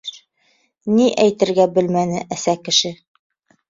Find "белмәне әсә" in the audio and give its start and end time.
1.79-2.61